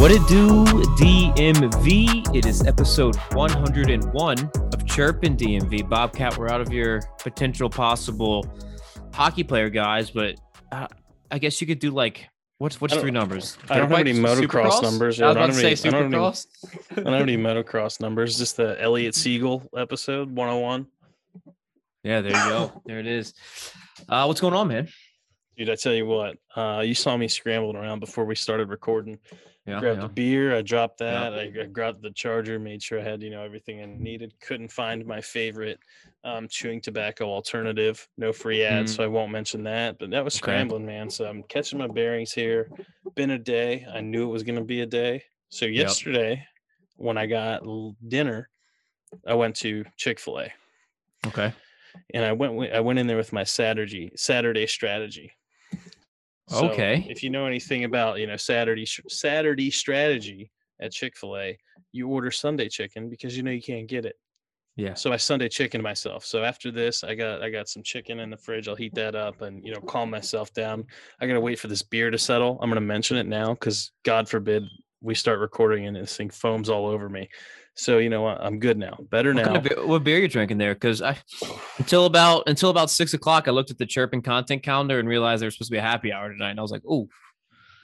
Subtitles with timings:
[0.00, 0.64] What it do,
[0.96, 2.34] DMV?
[2.34, 5.86] It is episode 101 of Chirpin DMV.
[5.88, 8.46] Bobcat, we're out of your potential possible
[9.12, 10.36] hockey player guys, but
[10.72, 10.86] uh,
[11.30, 13.58] I guess you could do like what's what's I don't- three numbers?
[13.68, 14.40] I don't have any bikes?
[14.40, 14.82] motocross Supercross?
[14.82, 15.20] numbers.
[15.20, 17.12] I was I about don't to have say any- I don't have any- I don't
[17.12, 18.38] have any motocross numbers.
[18.38, 20.86] Just the Elliot Siegel episode 101.
[22.04, 22.82] Yeah, there you go.
[22.86, 23.34] There it is.
[24.08, 24.88] Uh, what's going on, man?
[25.58, 29.18] Dude, I tell you what, uh, you saw me scrambling around before we started recording.
[29.70, 30.06] Yeah, grabbed yeah.
[30.06, 31.30] a beer, I dropped Yeah.
[31.30, 34.34] that, I, I grabbed the charger, made sure I had, you know, everything I needed.
[34.40, 35.78] Couldn't find my favorite
[36.24, 38.06] um, chewing tobacco alternative.
[38.16, 39.98] No free ads, so I won't mention that.
[39.98, 40.34] But that was.
[40.34, 40.38] Okay.
[40.38, 41.10] scrambling, man.
[41.10, 42.70] So I'm catching my bearings here.
[43.14, 43.86] Been a day.
[43.92, 45.22] I knew it was gonna be a day.
[45.48, 46.46] So yesterday,
[46.96, 47.62] when I got
[48.08, 48.48] dinner,
[49.26, 50.52] I went to Chick-fil-A.
[51.26, 51.52] Okay.
[52.14, 55.32] and I went I went in there with my Saturday Saturday strategy.
[56.50, 57.06] So Okay.
[57.08, 61.58] If you know anything about you know Saturday Saturday strategy at Chick Fil A,
[61.92, 64.16] you order Sunday chicken because you know you can't get it.
[64.76, 64.94] Yeah.
[64.94, 66.24] So I Sunday chicken myself.
[66.24, 68.68] So after this, I got I got some chicken in the fridge.
[68.68, 70.86] I'll heat that up and you know calm myself down.
[71.20, 72.58] I gotta wait for this beer to settle.
[72.62, 74.64] I'm gonna mention it now because God forbid
[75.02, 77.28] we start recording and this thing foams all over me.
[77.80, 78.38] So you know what?
[78.42, 78.98] I'm good now.
[79.10, 79.44] Better What, now.
[79.46, 80.74] kind of beer, what beer you drinking there?
[80.74, 81.16] Because I
[81.78, 85.40] until about until about six o'clock, I looked at the chirping content calendar and realized
[85.40, 87.08] there was supposed to be a happy hour tonight, and I was like, "Oh,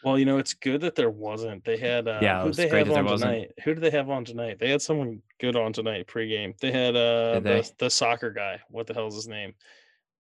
[0.05, 1.64] Well, you know, it's good that there wasn't.
[1.64, 3.30] They had uh Yeah, who they great have that there on wasn't.
[3.33, 3.50] tonight?
[3.64, 4.58] Who did they have on tonight?
[4.61, 6.58] They had someone good on tonight pregame.
[6.58, 7.62] They had uh they?
[7.62, 8.60] the, the soccer guy.
[8.69, 9.55] What the hell is his name?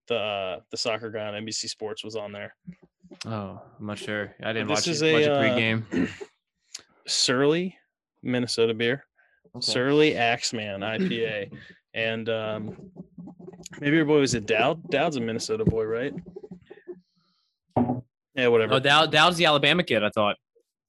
[0.08, 2.54] The uh the soccer guy on NBC Sports was on there.
[3.26, 4.34] oh, I'm not sure.
[4.42, 6.08] I didn't this watch is it, watch a, uh, pregame."
[7.06, 7.76] Surly,
[8.22, 9.04] Minnesota beer.
[9.60, 11.50] Surly Axeman IPA.
[11.94, 12.76] and um
[13.80, 14.90] maybe your boy was it Dowd?
[14.90, 16.12] Dowd's a Minnesota boy, right?
[18.34, 18.74] Yeah, whatever.
[18.74, 20.02] Oh, Dow, Dowd's the Alabama kid.
[20.04, 20.36] I thought.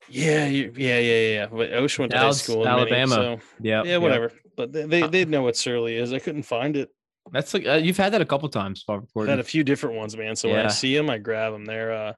[0.09, 1.45] yeah, yeah, yeah, yeah.
[1.47, 3.15] But Osh went to high school in Minne, Alabama.
[3.15, 3.83] so Yeah.
[3.83, 4.31] yeah, whatever.
[4.55, 6.11] But they they they'd know what Surly is.
[6.13, 6.89] I couldn't find it.
[7.31, 9.05] That's like uh, you've had that a couple times, Bob.
[9.17, 10.35] I've had a few different ones, man.
[10.35, 11.65] So when I see them, I grab them.
[11.65, 12.13] They're uh,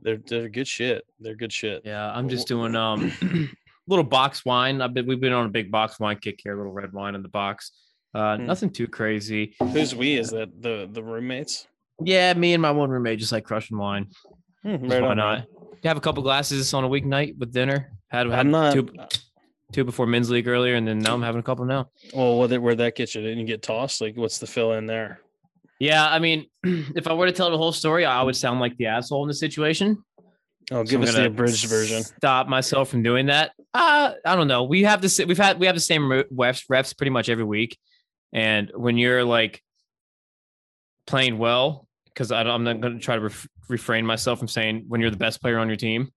[0.00, 1.04] they're they're good shit.
[1.20, 1.82] They're good shit.
[1.84, 3.12] Yeah, I'm just doing um
[3.88, 4.80] little box wine.
[4.80, 7.14] I've been we've been on a big box wine kick here, a little red wine
[7.14, 7.72] in the box.
[8.14, 8.46] Uh Hmm.
[8.46, 9.54] nothing too crazy.
[9.72, 10.16] Who's we?
[10.16, 11.66] Is that the the roommates?
[12.04, 14.06] Yeah, me and my one roommate just like crushing wine.
[14.62, 15.38] Hmm, right why on, not?
[15.38, 15.46] man.
[15.82, 17.92] You have a couple glasses on a weeknight with dinner.
[18.08, 18.72] Had had I'm not.
[18.72, 18.88] two,
[19.72, 21.90] two before men's league earlier, and then now I'm having a couple now.
[22.14, 23.20] Well, where where that get you?
[23.22, 24.00] Didn't you get tossed?
[24.00, 25.20] Like, what's the fill in there?
[25.80, 28.76] Yeah, I mean, if I were to tell the whole story, I would sound like
[28.76, 30.02] the asshole in the situation.
[30.72, 32.02] Oh, So give I'm us the abridged version.
[32.02, 33.52] Stop myself from doing that.
[33.74, 34.64] Uh, I don't know.
[34.64, 35.18] We have this.
[35.18, 37.78] We've had we have the same re- refs, refs pretty much every week,
[38.32, 39.62] and when you're like
[41.06, 45.00] playing well, because I'm not going to try to ref- refrain myself from saying when
[45.00, 46.10] you're the best player on your team,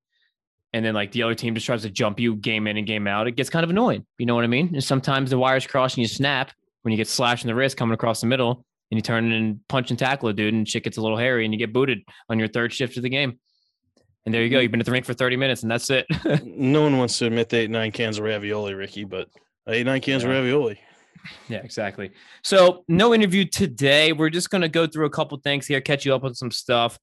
[0.74, 3.06] and then like the other team just tries to jump you game in and game
[3.06, 4.06] out, it gets kind of annoying.
[4.18, 4.70] You know what I mean?
[4.74, 6.52] And sometimes the wires cross and you snap
[6.84, 9.60] when you get slashed in the wrist coming across the middle, and you turn and
[9.68, 12.00] punch and tackle a dude, and shit gets a little hairy, and you get booted
[12.30, 13.40] on your third shift of the game.
[14.26, 14.60] And there you go.
[14.60, 16.06] You've been at the rink for 30 minutes, and that's it.
[16.46, 19.28] no one wants to admit they ate nine cans of ravioli, Ricky, but
[19.68, 20.80] I ate nine cans of ravioli.
[21.48, 22.12] Yeah, exactly.
[22.44, 24.14] So no interview today.
[24.14, 27.00] We're just gonna go through a couple things here, catch you up on some stuff.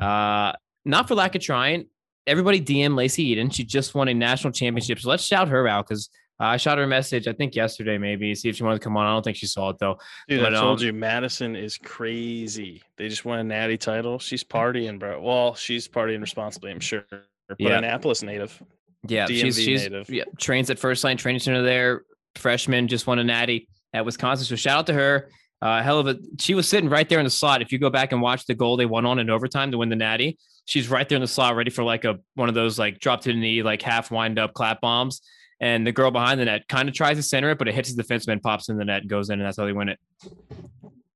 [0.00, 0.52] Uh,
[0.84, 1.86] not for lack of trying.
[2.26, 3.50] Everybody DM Lacey Eden.
[3.50, 5.00] She just won a national championship.
[5.00, 6.10] So let's shout her out because
[6.42, 8.96] I shot her a message, I think yesterday, maybe, see if she wanted to come
[8.96, 9.06] on.
[9.06, 9.98] I don't think she saw it though.
[10.28, 12.82] Dude, But, I told um, you, Madison is crazy.
[12.96, 14.18] They just won a natty title.
[14.18, 15.20] She's partying, bro.
[15.20, 17.04] Well, she's partying responsibly, I'm sure.
[17.10, 17.78] But Yeah.
[17.78, 18.60] Annapolis native.
[19.06, 20.10] Yeah, she's DMV she's native.
[20.10, 22.02] yeah, trains at First Line Training Center there.
[22.36, 24.46] Freshman just won a natty at Wisconsin.
[24.46, 25.28] So shout out to her.
[25.60, 27.62] Uh, hell of a she was sitting right there in the slot.
[27.62, 29.88] If you go back and watch the goal they won on in overtime to win
[29.88, 32.78] the natty, she's right there in the slot, ready for like a one of those
[32.78, 35.20] like drop to the knee, like half wind up clap bombs.
[35.62, 37.94] And the girl behind the net kind of tries to center it, but it hits
[37.94, 39.98] the defenseman, pops in the net, goes in, and that's how they win it.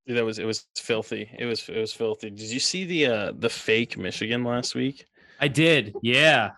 [0.07, 1.29] Dude, that was it was filthy.
[1.37, 2.31] It was it was filthy.
[2.31, 5.05] Did you see the uh the fake Michigan last week?
[5.41, 5.97] I did.
[6.01, 6.53] Yeah.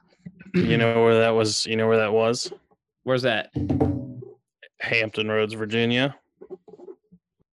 [0.54, 1.64] You know where that was?
[1.66, 2.52] You know where that was?
[3.04, 3.50] Where's that?
[4.80, 6.14] Hampton Roads, Virginia.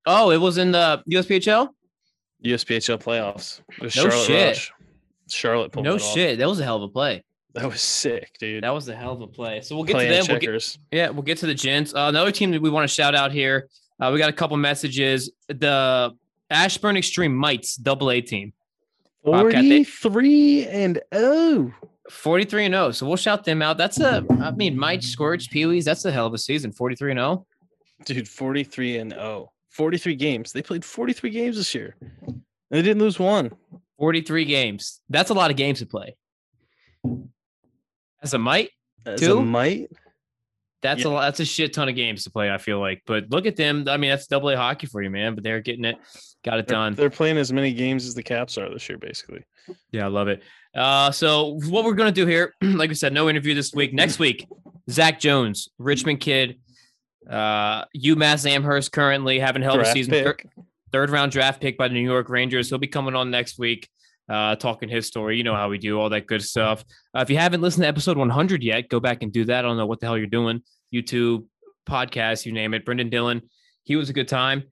[0.05, 1.69] Oh, it was in the USPHL?
[2.43, 3.61] USPHL playoffs.
[3.77, 4.47] It was No Charlotte shit.
[4.47, 4.71] Rush.
[5.29, 6.13] Charlotte pulled No it off.
[6.13, 6.37] shit.
[6.39, 7.23] That was a hell of a play.
[7.55, 8.63] That was sick, dude.
[8.65, 9.61] That was a hell of a play.
[9.61, 10.41] So we'll get Playing to them.
[10.41, 10.77] We'll get.
[10.91, 11.95] Yeah, we'll get to the gents.
[11.95, 13.69] Uh, another team that we want to shout out here.
[13.97, 15.31] Uh, we got a couple messages.
[15.47, 16.13] The
[16.49, 18.51] Ashburn Extreme Mites double A team,
[19.23, 21.71] 43 and oh.
[22.09, 22.91] 43 and 0.
[22.91, 23.77] So we'll shout them out.
[23.77, 26.71] That's a, I mean, Mites, Squirts, Pee-wees, that's a hell of a season.
[26.71, 27.45] 43 and oh.
[28.05, 28.17] 0.
[28.17, 29.51] Dude, 43 and 0.
[29.71, 30.51] 43 games.
[30.51, 31.95] They played 43 games this year.
[32.27, 33.51] And they didn't lose one.
[33.97, 35.01] 43 games.
[35.09, 36.15] That's a lot of games to play.
[38.25, 38.71] As a Mite,
[39.05, 39.37] As Two?
[39.37, 39.87] a might.
[40.81, 41.07] That's Yeah.
[41.07, 41.21] a lot.
[41.21, 42.51] That's a shit ton of games to play.
[42.51, 43.85] I feel like, but look at them.
[43.87, 45.35] I mean, that's double A hockey for you, man.
[45.35, 45.95] But they're getting it,
[46.43, 46.93] got it They're, done.
[46.95, 49.43] they're playing as many games as the Caps are this year, basically.
[49.91, 50.41] Yeah, I love it.
[50.75, 53.93] Uh, so what we're gonna do here, like we said, no interview this week.
[53.93, 54.47] Next week,
[54.89, 56.59] Zach Jones, Richmond kid,
[57.29, 60.33] uh, UMass Amherst currently haven't held a season.
[60.91, 62.69] Third round draft pick by the New York Rangers.
[62.69, 63.89] He'll be coming on next week,
[64.29, 65.37] uh, talking his story.
[65.37, 66.83] You know how we do all that good stuff.
[67.15, 69.59] Uh, if you haven't listened to episode 100 yet, go back and do that.
[69.59, 70.61] I don't know what the hell you're doing.
[70.93, 71.45] YouTube,
[71.87, 72.85] podcast, you name it.
[72.85, 73.41] Brendan Dillon,
[73.83, 74.63] he was a good time.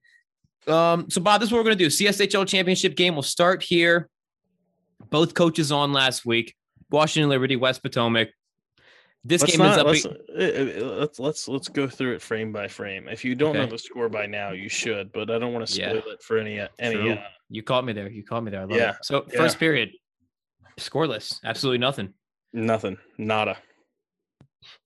[0.67, 1.87] Um, so Bob, this is what we're gonna do.
[1.87, 4.09] CSHL championship game will start here.
[5.09, 6.55] Both coaches on last week.
[6.89, 8.29] Washington Liberty, West Potomac.
[9.25, 9.87] This Let's game not- up.
[9.87, 13.07] let's, uh, uh, let's let's let's go through it frame by frame.
[13.07, 15.79] If you don't know the score by now, you should, but I don't want to
[15.79, 15.89] Yeah.
[15.99, 17.11] spoil it for any any.
[17.11, 17.17] Uh,
[17.53, 18.09] you caught me there.
[18.09, 18.61] You caught me there.
[18.61, 18.95] I love Yeah, it.
[19.03, 19.37] So yeah.
[19.37, 19.91] first period,
[20.79, 22.13] scoreless, absolutely nothing.
[22.51, 23.57] nothing, nada.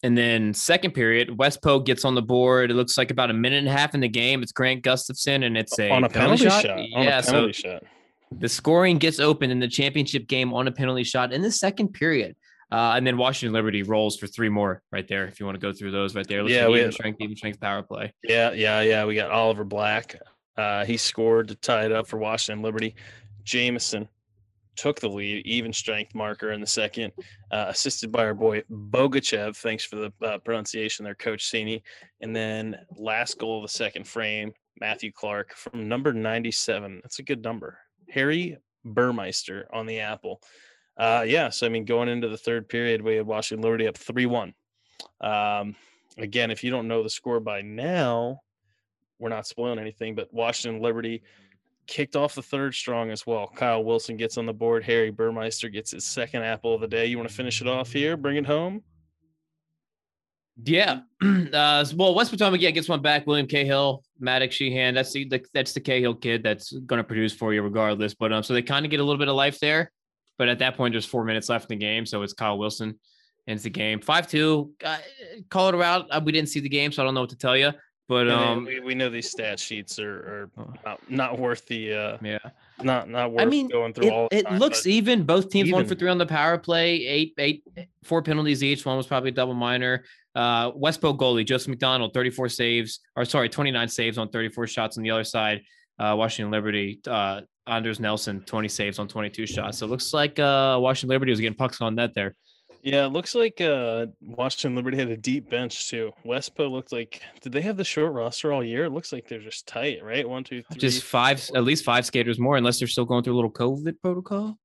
[0.04, 2.72] And then second period, Westpo gets on the board.
[2.72, 4.42] It looks like about a minute and a half in the game.
[4.42, 6.66] It's Grant Gustafson, and it's a on a penalty shot.
[6.66, 7.84] On yeah, penalty so shot.
[8.32, 11.90] the scoring gets open in the championship game on a penalty shot in the second
[11.94, 12.36] period.
[12.72, 15.26] Uh, and then Washington Liberty rolls for three more right there.
[15.26, 17.22] If you want to go through those right there, Looks Yeah, we even had- strength,
[17.22, 18.14] even strength power play.
[18.24, 19.06] Yeah, yeah, yeah.
[19.06, 20.20] We got Oliver Black.
[20.58, 22.96] Uh, he scored to tie it up for Washington Liberty.
[23.44, 24.08] Jameson
[24.78, 27.12] took the lead, even strength marker in the second,
[27.52, 29.58] uh, assisted by our boy Bogachev.
[29.58, 31.82] Thanks for the uh, pronunciation there, Coach Sini.
[32.22, 37.00] And then last goal of the second frame, Matthew Clark from number 97.
[37.04, 37.80] That's a good number.
[38.10, 40.42] Harry Burmeister on the apple.
[40.96, 43.98] Uh, yeah, so I mean, going into the third period, we had Washington Liberty up
[43.98, 44.54] 3 1.
[45.22, 45.76] Um,
[46.18, 48.42] again, if you don't know the score by now,
[49.20, 51.24] we're not spoiling anything, but Washington Liberty
[51.88, 53.48] kicked off the third strong as well.
[53.48, 54.84] Kyle Wilson gets on the board.
[54.84, 57.06] Harry Burmeister gets his second apple of the day.
[57.06, 58.18] You want to finish it off here?
[58.18, 58.84] Bring it home?
[60.64, 61.02] Yeah.
[61.48, 63.26] Uh, well, West Potomac yeah gets one back.
[63.26, 64.94] William Cahill, Maddox Sheehan.
[64.94, 68.14] That's the, the that's the Cahill kid that's going to produce for you regardless.
[68.14, 69.92] But um, so they kind of get a little bit of life there.
[70.38, 73.00] But at that point, there's four minutes left in the game, so it's Kyle Wilson
[73.48, 74.72] ends the game five two.
[74.84, 74.98] Uh,
[75.50, 76.08] call it out.
[76.12, 77.72] Uh, we didn't see the game, so I don't know what to tell you.
[78.10, 80.74] But And um, we, we know these stat sheets are, are Oh.
[80.86, 82.38] not, not worth the uh, yeah.
[82.82, 84.28] not not worth I mean, going through It, all.
[84.32, 85.24] the it time, looks even.
[85.24, 87.06] Both teams one for three on the power play.
[87.06, 87.64] Eight, eight,
[88.04, 88.86] four penalties each.
[88.86, 90.06] One was probably a double minor.
[90.34, 95.04] Uh, Westpo goalie Joseph McDonald, 34 saves, or sorry, 29 saves on 34 shots on
[95.04, 95.62] the other side.
[96.00, 99.80] Uh, Washington Liberty, uh, Anders Nelson, 20 saves on 22 shots.
[99.80, 102.36] So it looks like uh, Washington Liberty was getting pucks on net there.
[102.88, 106.14] Yeah, it looks like uh, Washington Liberty had a deep bench too.
[106.26, 108.86] Westpo looked like did they have the short roster all year?
[108.86, 110.28] It looks like they're just tight, right?
[110.28, 110.80] One, two, three.
[110.80, 114.00] Just five, at least five skaters more, unless they're still going through a little COVID
[114.02, 114.58] protocol.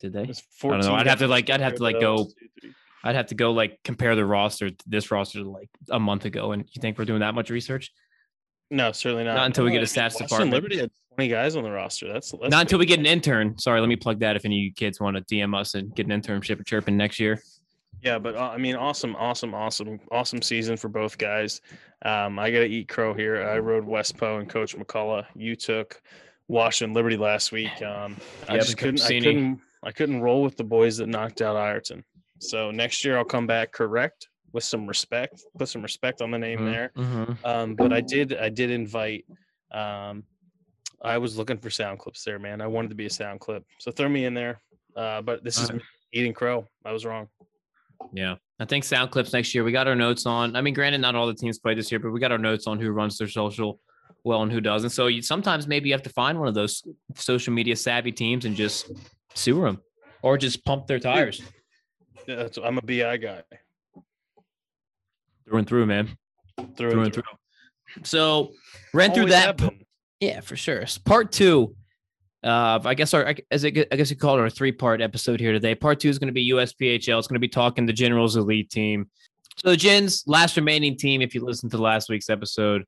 [0.00, 0.22] Did they?
[0.22, 0.94] I don't know.
[0.94, 2.74] I'd have to, like- I'd have to, like, go- one, two, three.
[3.04, 6.52] I'd have to go like compare the roster this roster to like a month ago.
[6.52, 7.92] And you think we're doing that much research?
[8.70, 9.34] No, certainly not.
[9.34, 10.52] Not until we No, get a mean, stats Washington department.
[10.54, 12.12] Liberty had 20 guys on the roster.
[12.12, 13.58] That's, that's Not until we get an intern.
[13.58, 15.92] Sorry, let me plug that if any of you kids want to DM us and
[15.96, 17.42] get an internship at Chirpin next year.
[18.02, 21.60] Yeah, but uh, I mean, awesome, awesome, awesome, awesome season for both guys.
[22.04, 23.42] Um, I got to eat crow here.
[23.42, 25.24] I rode West Westpo and Coach McCullough.
[25.34, 26.00] You took
[26.46, 27.82] Washington Liberty last week.
[27.82, 28.16] Um,
[28.48, 31.56] I Yep, just couldn't, I couldn't, I couldn't roll with the boys that knocked out
[31.56, 32.04] Ireton.
[32.38, 35.42] So next year I'll come back correct with some respect.
[35.58, 36.92] Put some respect on the name Mhm, there.
[36.96, 37.36] mhm.
[37.44, 39.24] Um, but I did, I did invite.
[39.72, 40.22] Um,
[41.02, 42.60] I was looking for sound clips there, man.
[42.60, 44.60] I wanted to be a sound clip, so throw me in there.
[44.96, 45.70] Uh, but this is
[46.12, 46.66] eating crow.
[46.84, 47.28] I was wrong.
[48.12, 48.36] Yeah.
[48.58, 49.62] I think sound clips next year.
[49.62, 50.56] We got our notes on.
[50.56, 52.66] I mean, granted, not all the teams played this year, but we got our notes
[52.66, 53.80] on who runs their social
[54.24, 54.90] well and who doesn't.
[54.90, 56.82] So you, sometimes maybe you have to find one of those
[57.14, 58.90] social media savvy teams and just
[59.34, 59.80] sewer them
[60.22, 61.40] or just pump their tires
[62.26, 63.42] Yeah, that's, I'm a bi guy
[65.46, 66.08] through and through, man.
[66.76, 67.22] through, Through and through.
[68.02, 68.52] So
[68.92, 69.56] ran through that.
[69.56, 69.80] been.
[70.20, 70.84] Yeah, for sure.
[71.04, 71.74] Part two.
[72.42, 75.52] Uh, I guess our as I, guess you call it our three part episode here
[75.52, 75.74] today.
[75.74, 77.18] Part two is going to be USPHL.
[77.18, 79.10] It's going to be talking the Generals Elite team.
[79.56, 81.20] So the Gens last remaining team.
[81.20, 82.84] If you listened to last week's episode,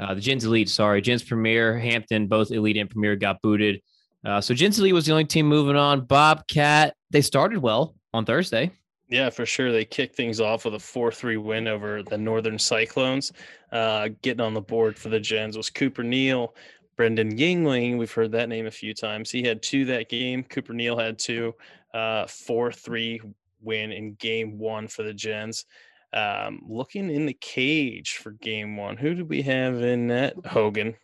[0.00, 0.68] uh, the Gens Elite.
[0.68, 3.80] Sorry, Gens Premier, Hampton, both Elite and Premier got booted.
[4.24, 6.04] Uh, so Gens Elite was the only team moving on.
[6.04, 6.94] Bobcat.
[7.10, 8.72] They started well on Thursday.
[9.08, 9.72] Yeah, for sure.
[9.72, 13.32] They kicked things off with a 4 3 win over the Northern Cyclones.
[13.72, 16.54] Uh, getting on the board for the Gens was Cooper Neal,
[16.96, 17.96] Brendan Yingling.
[17.98, 19.30] We've heard that name a few times.
[19.30, 20.44] He had two that game.
[20.44, 21.54] Cooper Neal had two.
[21.92, 23.20] 4 3
[23.60, 25.64] win in game one for the Gens.
[26.12, 28.96] Um, looking in the cage for game one.
[28.96, 30.34] Who did we have in that?
[30.46, 30.94] Hogan.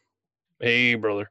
[0.60, 1.30] Hey, brother.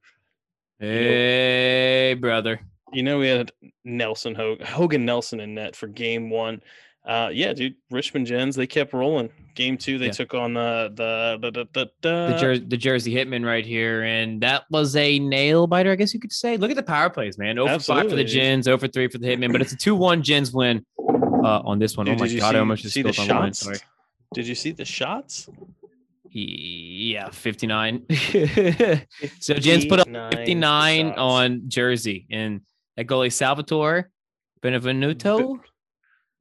[0.80, 2.60] Hey, brother.
[2.94, 3.52] You know, we had
[3.84, 6.62] Nelson Hogan, Hogan Nelson in net for game one.
[7.06, 7.76] Uh, yeah, dude.
[7.92, 9.30] Richmond Gens they kept rolling.
[9.56, 10.12] Game two, they Yeah.
[10.14, 14.40] took on the the the the, the, the, Jer- the Jersey Hitman right here, and
[14.42, 16.56] that was a nail biter, I guess you could say.
[16.56, 17.60] Look at the power plays, man.
[17.60, 20.54] Over five for the Gens, over three for the Hitman, but it's a two-one Gens
[20.54, 22.06] win uh, on this one.
[22.06, 23.50] Dude, oh my god, see, I almost just see the spilled on the line.
[23.50, 23.60] shots?
[23.60, 23.78] Sorry.
[24.34, 25.50] Did you see the shots?
[26.36, 28.06] Yeah, 59.
[29.40, 31.18] so Gins put up 59 shots.
[31.20, 32.62] on Jersey, and
[32.98, 34.10] that goalie Salvatore
[34.62, 35.60] Benvenuto.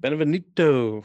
[0.03, 1.05] Benvenuto.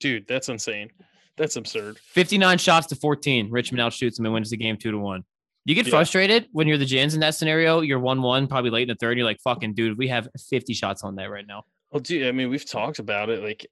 [0.00, 0.90] Dude, that's insane.
[1.36, 1.98] That's absurd.
[1.98, 3.50] 59 shots to 14.
[3.50, 5.24] Richmond outshoots him and wins the game two to one.
[5.64, 5.90] You get Yeah.
[5.90, 7.80] frustrated when you're the Gins in that scenario.
[7.80, 9.16] You're 1 1, probably late in the third.
[9.16, 11.64] You're like, fucking dude, we have 50 shots on that right now.
[11.90, 13.42] Well, dude, I mean, we've talked about it.
[13.42, 13.66] Like,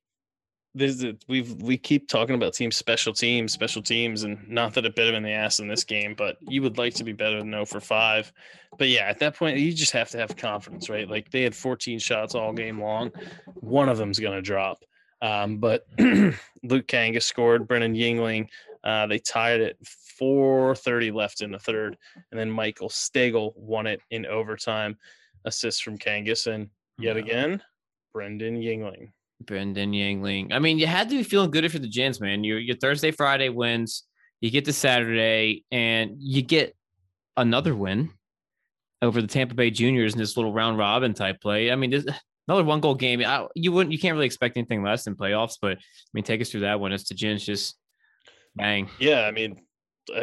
[0.75, 4.87] there's a, we've we keep talking about teams, special teams, special teams, and not that
[4.87, 7.13] it bit him in the ass in this game, but you would like to be
[7.13, 8.33] better than 0 for five.
[8.79, 11.09] But yeah, at that point, you just have to have confidence, right?
[11.09, 13.13] Like they had 14 shots all game long.
[13.55, 14.83] One of them's gonna drop.
[15.21, 17.69] Um, but Luke Kangas scored.
[17.69, 18.49] Brendan Yingling,
[18.83, 19.79] uh, they tied it.
[20.21, 21.97] 4:30 left in the third,
[22.31, 24.97] and then Michael Stagel won it in overtime.
[25.45, 27.63] Assist from Kangas, and yet again,
[28.13, 29.11] Brendan Yingling.
[29.47, 30.53] Brendan Yingling.
[30.53, 32.45] I mean, you had to be feeling good for the Gins, man.
[32.45, 34.05] Your your Thursday, Friday wins.
[34.41, 36.77] You get to Saturday, and you get
[37.37, 38.11] another win
[39.01, 41.71] over the Tampa Bay Juniors in this little round robin type play.
[41.71, 42.07] I mean, this,
[42.49, 43.23] another one goal game.
[43.25, 45.57] I, you wouldn't, you can't really expect anything less than playoffs.
[45.61, 46.93] But I mean, take us through that one.
[46.93, 47.77] It's the Gins just
[48.57, 48.89] bang.
[48.99, 49.61] Yeah, I mean,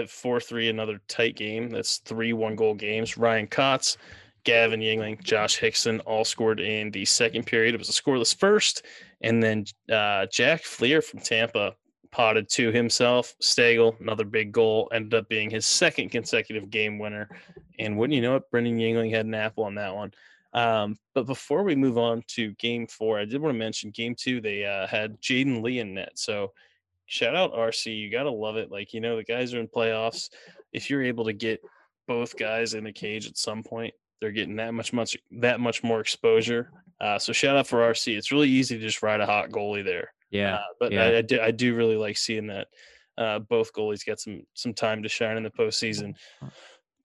[0.07, 1.69] four three, another tight game.
[1.69, 3.17] That's three one goal games.
[3.17, 3.97] Ryan Kotz,
[4.43, 7.75] Gavin Yingling, Josh Hickson all scored in the second period.
[7.75, 8.85] It was a scoreless first,
[9.21, 11.75] and then uh, Jack Fleer from Tampa
[12.11, 13.35] potted to himself.
[13.41, 17.29] Stagel, another big goal, ended up being his second consecutive game winner.
[17.77, 20.11] And wouldn't you know it, Brendan Yingling had an apple on that one.
[20.53, 24.15] Um, but before we move on to game four, I did want to mention game
[24.15, 26.13] two, they uh, had Jaden Lee in net.
[26.15, 26.53] So
[27.05, 27.97] shout out RC.
[27.97, 28.71] You got to love it.
[28.71, 30.29] Like, you know, the guys are in playoffs.
[30.73, 31.61] If you're able to get
[32.07, 35.83] both guys in a cage at some point, they're getting that much, much, that much
[35.83, 36.71] more exposure.
[37.01, 38.17] Uh, so shout out for RC.
[38.17, 40.11] It's really easy to just ride a hot goalie there.
[40.31, 41.03] Yeah, Uh, but yeah.
[41.05, 42.67] I, I, do, I do really like seeing that
[43.17, 46.13] uh, both goalies get some some time to shine in the postseason.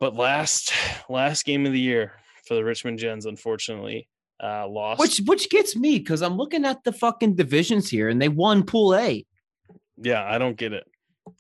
[0.01, 0.73] But last
[1.09, 2.13] last game of the year
[2.47, 4.09] for the Richmond Gens, unfortunately,
[4.43, 5.01] uh, lost.
[5.01, 8.65] which which gets me because I'm looking at the fucking divisions here, and they won
[8.65, 9.25] Pool A.
[9.97, 10.85] yeah, I don't get it.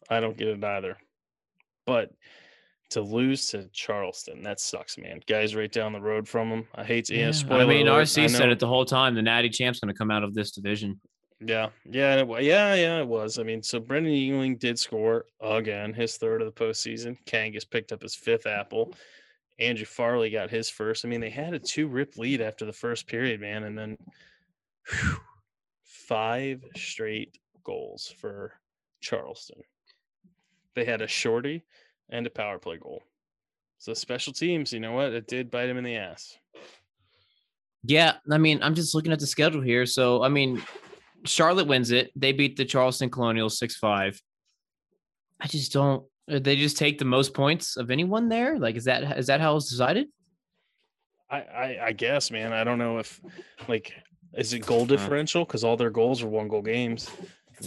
[0.09, 0.97] I don't get it either.
[1.87, 2.11] But
[2.95, 5.21] to lose to Charleston, that sucks, man.
[5.27, 6.67] Guys, right down the road from them.
[6.75, 7.17] I hate to.
[7.17, 9.15] Yeah, I mean, RC I said it the whole time.
[9.15, 11.01] The Natty Champ's going to come out of this division.
[11.41, 13.39] Yeah, yeah, it yeah, yeah, it was.
[13.39, 17.17] I mean, so Brendan Yingling did score again, his third of the postseason.
[17.27, 18.95] Kangas picked up his fifth apple.
[19.59, 21.05] Andrew Farley got his first.
[21.05, 23.99] I mean, they had a two rip lead after the first period, man, and then
[24.89, 25.17] whew,
[25.83, 28.53] five straight goals for
[29.01, 29.61] Charleston.
[30.75, 31.65] They had a shorty
[32.11, 33.03] and a power play goal.
[33.79, 35.13] So special teams, you know what?
[35.13, 36.37] It did bite him in the ass.
[37.83, 39.85] Yeah, I mean, I'm just looking at the schedule here.
[39.85, 40.63] So, I mean,
[41.27, 42.11] Charlotte wins it.
[42.17, 44.23] They beat the Charleston Colonials 6 5.
[45.41, 46.05] I just don't.
[46.31, 48.59] uh, They just take the most points of anyone there.
[48.59, 50.07] Like, is that is that how it's decided?
[51.31, 52.53] I, I, I guess, man.
[52.53, 53.21] I don't know if
[53.69, 53.93] like
[54.33, 57.11] is it goal differential because all their goals are one goal games.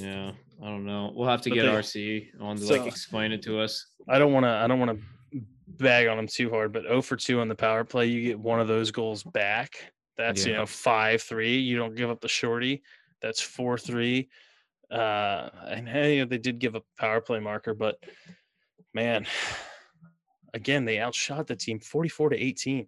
[0.02, 1.12] Yeah, I don't know.
[1.16, 3.88] We'll have to But get they- RC on to So- like explain it to us.
[4.08, 4.50] I don't want to.
[4.50, 7.56] I don't want to bag on them too hard, but 0 for 2 on the
[7.56, 9.92] power play, you get one of those goals back.
[10.18, 11.58] That's you know five three.
[11.60, 12.82] You don't give up the shorty.
[13.22, 14.30] That's four three.
[14.90, 18.02] Uh, and hey, they did give a power play marker, but
[18.96, 19.28] man,
[20.56, 22.88] again they outshot the team forty four to eighteen.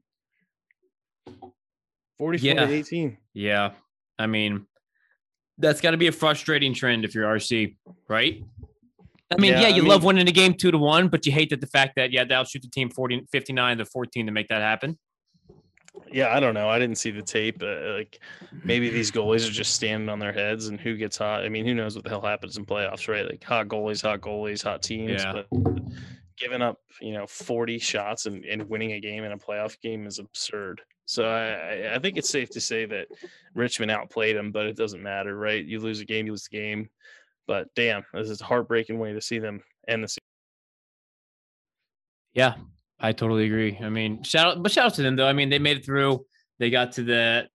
[2.18, 2.66] Forty four Yeah.
[2.66, 3.18] to eighteen.
[3.34, 3.74] Yeah,
[4.18, 4.66] I mean,
[5.60, 7.76] that's got to be a frustrating trend if you're RC,
[8.08, 8.44] right?
[9.32, 11.32] I mean, Yeah, yeah, I you love winning a game two to one, but you
[11.32, 14.32] hate that the fact that yeah, they'll shoot the team 40, 59 to 14 to
[14.32, 14.98] make that happen.
[16.12, 16.70] Yeah, I don't know.
[16.70, 17.62] I didn't see the tape.
[17.62, 18.20] Uh, like
[18.64, 21.44] maybe these goalies are just standing on their heads, and who gets hot?
[21.44, 23.26] I mean, who knows what the hell happens in playoffs, right?
[23.26, 25.24] Like hot goalies, hot goalies, hot teams.
[25.24, 25.34] Yeah.
[25.34, 25.48] But
[26.38, 30.08] giving up, you know, forty shots and, and winning a game in a playoff game
[30.08, 30.82] is absurd.
[31.10, 33.08] So I, I- think it's safe to say that
[33.56, 35.66] Richmond outplayed them, but it doesn't matter, right?
[35.66, 36.88] You lose a game, you lose the game.
[37.48, 40.20] But damn, this is a heartbreaking way to see them end the season.
[42.34, 42.54] Yeah,
[43.00, 43.80] I totally agree.
[43.82, 45.28] I mean, shout out, but shout out to them though.
[45.28, 46.26] I mean, they made it through.
[46.60, 47.48] They got to the,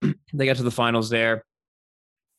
[0.32, 1.44] they got to the finals there,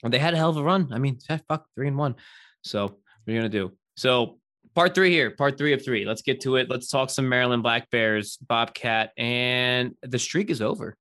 [0.04, 0.94] and they had a hell of a run.
[0.94, 1.20] I mean,
[1.50, 2.16] fuck, three and one.
[2.62, 2.94] So what
[3.28, 3.74] are you gonna do?
[3.98, 4.40] So
[4.76, 6.06] part three here, part three of three.
[6.06, 6.70] Let's get to it.
[6.70, 10.98] Let's talk some Maryland Black Bears, Bobcat, and the streak is over.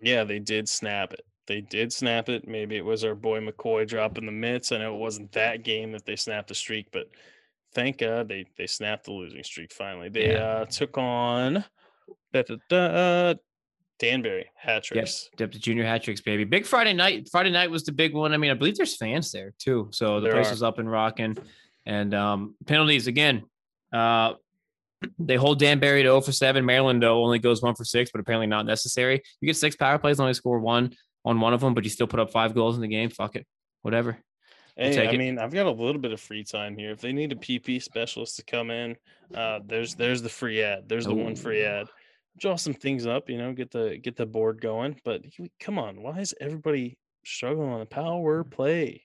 [0.00, 1.22] Yeah, they did snap it.
[1.46, 2.46] they did snap it.
[2.48, 4.70] Maybe it was our boy McCoy dropping the mitts.
[4.72, 7.08] I know it wasn't that game that they snapped the streak, but
[7.74, 10.08] thank God they they snapped the losing streak finally.
[10.08, 10.38] They Yeah.
[10.44, 11.64] uh, took on
[12.32, 13.34] da, da, da,
[13.98, 15.30] Danbury hat tricks.
[15.38, 16.44] yep, the junior hat tricks, baby.
[16.44, 17.28] Big Friday night.
[17.30, 18.32] Friday night was the big one.
[18.32, 20.50] I mean, I believe there's fans there too, so the There place are.
[20.50, 21.36] was up and rocking.
[21.86, 23.42] And um, penalties again.
[23.92, 24.34] Uh,
[25.18, 26.64] they hold Danbury to 0 for 7.
[26.64, 29.22] Maryland though only goes one for six, but apparently not necessary.
[29.40, 32.06] You get six power plays, only score one on one of them, but you still
[32.06, 33.10] put up five goals in the game.
[33.10, 33.46] Fuck it,
[33.82, 34.18] whatever.
[34.76, 35.18] We'll Hey, I it.
[35.18, 36.90] mean, I've got a little bit of free time here.
[36.90, 38.96] If they need a PP specialist to come in,
[39.34, 40.88] uh, there's there's the free ad.
[40.88, 41.86] There's the one free ad.
[42.38, 45.00] Draw some things up, you know, get the get the board going.
[45.04, 45.22] But
[45.60, 49.04] come on, why is everybody struggling on the power play?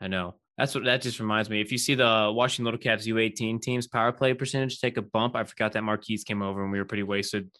[0.00, 0.34] I know.
[0.56, 1.60] That's what that just reminds me.
[1.60, 5.34] If you see the Washington Little Caps U18 teams power play percentage take a bump,
[5.34, 7.50] I forgot that Marquise came over and we were pretty wasted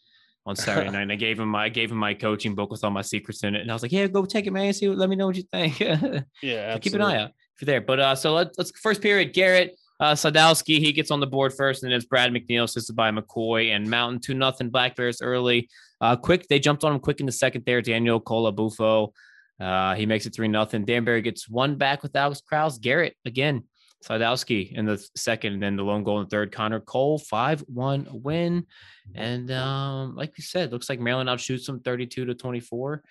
[0.46, 1.02] on Saturday night.
[1.02, 3.42] And I gave him my I gave him my coaching book with all my secrets
[3.42, 4.72] in it, and I was like, "Yeah, go take it, man.
[4.72, 5.80] See, what, let me know what you think."
[6.42, 7.80] Yeah, So keep an eye out if you're there.
[7.80, 9.32] But uh, so let, let's first period.
[9.32, 12.94] Garrett uh, Sadowski he gets on the board first, and then it's Brad McNeil assisted
[12.94, 15.68] by McCoy and Mountain two nothing Black Bears early.
[16.00, 17.82] Uh, quick they jumped on him quick in the second there.
[17.82, 19.12] Daniel Colabufo.
[19.60, 20.84] Uh, he makes it three nothing.
[20.84, 22.78] Danbury gets one back with Alex Krause.
[22.78, 23.64] Garrett again.
[24.04, 26.52] Sadowski in the second, and then the lone goal in the third.
[26.52, 28.66] Connor Cole five one win,
[29.14, 33.02] and um, like we said, looks like Maryland outshoots them thirty two to twenty four.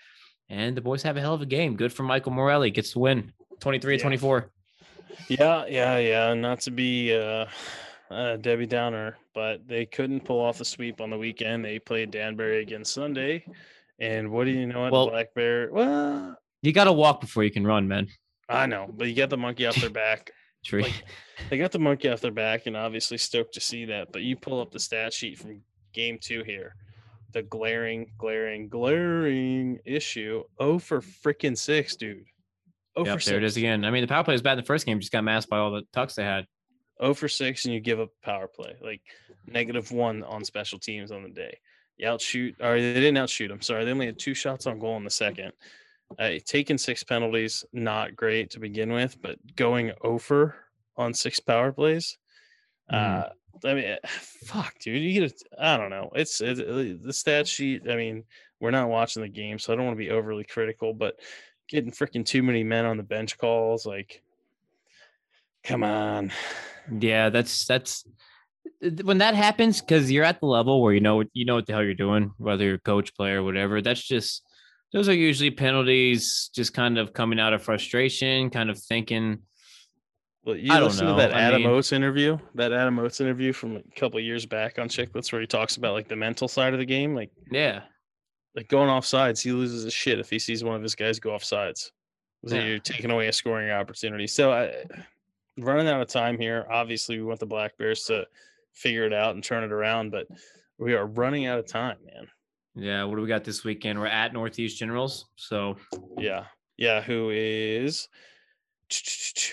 [0.50, 1.76] And the boys have a hell of a game.
[1.76, 2.70] Good for Michael Morelli.
[2.70, 3.34] Gets the win.
[3.60, 4.02] 23 Yeah.
[4.02, 4.52] 24.
[5.30, 6.34] Yeah, yeah, yeah.
[6.34, 7.46] Not to be uh,
[8.12, 11.64] uh, Debbie Downer, but they couldn't pull off the sweep on the weekend.
[11.64, 13.46] They played Danbury again Sunday,
[14.00, 14.82] and what do you know?
[14.82, 15.70] What Well- Black Bear?
[15.72, 18.08] Well, You got to walk before you can run, man.
[18.50, 20.32] I know, but you got the monkey off their back.
[20.66, 20.84] True.
[20.84, 21.04] Like,
[21.50, 24.12] they got the monkey off their back, and obviously stoked to see that.
[24.14, 25.62] But you pull up the stat sheet from
[25.94, 26.76] game two here.
[27.34, 30.44] The glaring, glaring, glaring issue.
[30.60, 32.26] Oh for freaking six, dude.
[32.96, 33.84] Oh yep, for there it is again.
[33.86, 35.58] I mean, the power play was bad in the first game, just got masked by
[35.58, 36.46] all the tucks they had.
[37.00, 39.02] Oh for six, and you give up power play, like
[39.48, 41.58] negative one on special teams on the day.
[42.04, 43.50] You outshoot, or they didn't outshoot.
[43.50, 45.54] I'm sorry, they only had two shots on goal in the second.
[46.20, 50.56] Uh, taking six penalties, not great to begin with, but going over
[50.98, 52.18] on six power plays.
[52.92, 53.26] Mhm.
[53.26, 53.30] Uh,
[53.66, 55.02] I mean, fuck, dude.
[55.02, 55.44] You get it.
[55.58, 56.12] I don't know.
[56.14, 56.58] It's it,
[57.04, 57.84] the stat sheet.
[57.90, 58.26] I mean,
[58.60, 61.20] we're not watching the game, so I don't want to be overly critical, but
[61.70, 64.22] getting freaking too many men on the bench calls, like,
[65.64, 66.32] come on.
[67.00, 68.16] Yeah, that's that's th-
[69.04, 71.66] when that happens because you're at the level where you know what you know what
[71.66, 73.82] the hell you're doing, whether you're coach, player, whatever.
[73.82, 74.44] That's just
[74.92, 79.40] those are usually penalties, just kind of coming out of frustration, kind of thinking.
[80.46, 81.16] Well, you I listen know.
[81.16, 84.26] to that I Adam mean- Oates interview, that Adam Oates interview from a couple of
[84.26, 87.16] years back on Chiclets, where he talks about like the mental side of the game,
[87.16, 87.84] like Yeah,
[88.56, 89.42] like going off sides.
[89.42, 91.92] He loses his shit if he sees one of his guys go off sides.
[92.46, 92.66] So Yeah.
[92.66, 94.28] you're taking away a scoring opportunity.
[94.28, 94.84] So I
[95.58, 96.66] running out of time here.
[96.70, 98.26] Obviously, we want the Black Bears to
[98.74, 100.28] figure it out and turn it around, but
[100.78, 102.28] we are running out of time, man.
[102.76, 103.04] yeah.
[103.04, 104.00] What do we got this weekend?
[104.00, 105.78] We're at Northeast Generals, so
[106.18, 106.46] Yeah.
[106.78, 107.02] Yeah.
[107.02, 108.08] Who is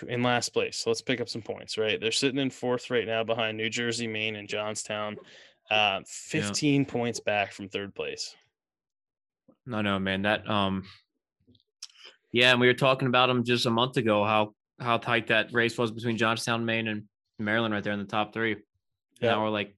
[0.08, 0.78] in last place?
[0.78, 2.00] So let's pick up some points, right?
[2.00, 5.16] They're sitting in fourth right now behind New Jersey, Maine, and Johnstown.
[5.70, 8.34] Uh, 15 points back from third place.
[9.66, 10.22] No, no, man.
[10.22, 10.84] That um
[12.32, 15.52] yeah, and we were talking about them just a month ago, how how tight that
[15.52, 17.04] race was between Johnstown, Maine, and
[17.38, 18.56] Maryland right there in the top three.
[19.20, 19.30] Yeah.
[19.32, 19.74] Now we're like,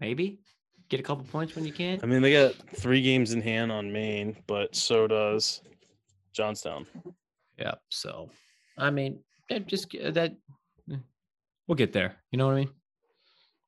[0.00, 0.40] maybe
[0.88, 1.98] get a couple points when you can.
[2.02, 5.60] I mean, they got three games in hand on Maine, but so does
[6.32, 6.86] Johnstown.
[7.58, 7.74] Yeah.
[7.90, 8.30] So
[8.78, 10.34] I mean, that just that
[10.90, 10.96] eh,
[11.66, 12.16] we'll get there.
[12.30, 12.70] You know what I mean?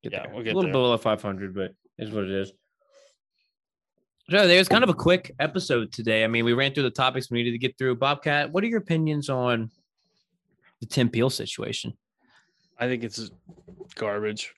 [0.03, 0.35] Get Yeah, there.
[0.35, 0.73] we'll get a little there.
[0.73, 2.53] below 500, but is what it is.
[4.31, 6.23] So there's kind of a quick episode today.
[6.23, 7.97] I mean, we ran through the topics we needed to get through.
[7.97, 9.71] Bobcat, what are your opinions on
[10.81, 11.95] the Tim Peel situation?
[12.79, 13.31] I think it's
[13.95, 14.53] garbage.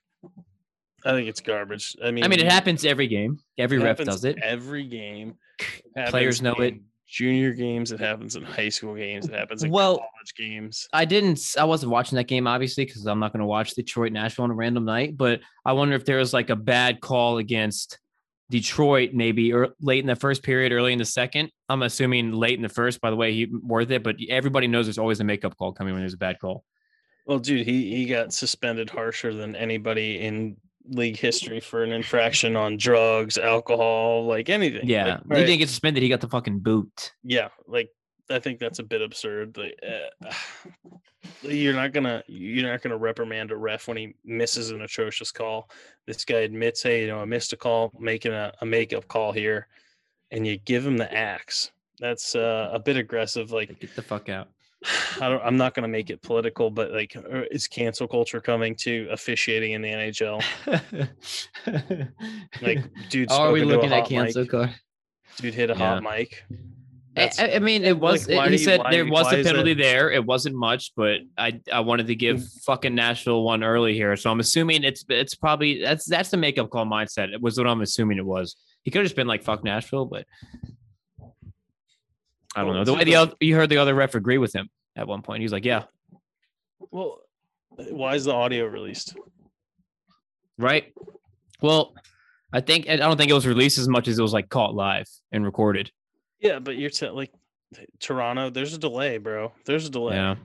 [1.05, 1.97] I think it's garbage.
[2.03, 3.39] I mean, I mean, it happens every game.
[3.59, 4.39] Every it ref does it.
[4.43, 5.35] every game.
[6.09, 6.75] Players happens know it.
[7.07, 7.91] Junior games.
[7.91, 9.29] It happens in high school games.
[9.29, 10.87] It happens in Well, college games.
[10.93, 11.41] I didn't.
[11.59, 14.53] I wasn't watching that game obviously because I'm not going to watch Detroit Nashville on
[14.53, 15.17] a random night.
[15.17, 17.99] But I wonder if there was like a bad call against
[18.49, 21.51] Detroit, maybe or late in the first period, early in the second.
[21.69, 23.01] I'm assuming late in the first.
[23.01, 24.05] By the way, he worth it.
[24.05, 26.65] But everybody knows there's always a makeup call coming when there's a bad call.
[27.27, 30.57] Well, dude, he he got suspended harsher than anybody in
[30.89, 34.89] league history for an infraction on drugs, alcohol, like anything.
[34.89, 36.03] Yeah, Like, he right, didn't get suspended.
[36.03, 37.13] He got the fucking boot.
[37.23, 37.91] yeah, like
[38.31, 39.57] I think that's a bit absurd.
[39.57, 40.33] Like, uh,
[41.43, 45.71] you're not gonna you're not gonna reprimand a ref when he misses an atrocious call.
[46.07, 49.33] This guy admits, hey, you know, I missed a call, making a, a makeup call
[49.33, 49.69] here,
[50.31, 51.73] and you give him the axe.
[51.99, 53.53] That's uh, a bit aggressive.
[53.53, 54.49] Like, Get the fuck out.
[55.21, 55.43] I don't.
[55.45, 59.73] I'm not gonna make it political, but like, uh, is cancel culture coming to officiating
[59.73, 60.43] in the NHL?
[62.63, 64.75] Like, dude, are we spoke into a looking at cancel culture?
[65.39, 66.45] Dude hit a hot mic.
[67.17, 68.29] I, I- mean, it was.
[68.29, 70.11] like, he you- said there was a penalty there.
[70.11, 72.63] It wasn't much, but I I wanted to give Mm.
[72.65, 76.71] fucking Nashville one early here, so I'm assuming it's it's probably that's that's the makeup
[76.71, 77.33] call mindset.
[77.33, 78.57] It was what I'm assuming it was.
[78.85, 80.25] He could have just been like fuck Nashville, but
[82.57, 82.81] I don't know.
[82.81, 85.23] Oh, the way the other, you heard the other ref agree with him at one
[85.23, 85.41] point.
[85.41, 85.85] He was like, "Yeah,
[86.91, 87.21] well,
[87.71, 89.15] why is the audio released?
[90.59, 90.93] right."
[91.63, 91.95] Well,
[92.53, 94.75] I think I don't think it was released as much as it was like caught
[94.75, 95.91] live and recorded.
[96.41, 97.33] Yeah, but you're te- like
[98.01, 98.51] Toronto.
[98.51, 99.53] There's a delay, bro.
[99.67, 100.17] There's a delay.
[100.17, 100.37] Yeah,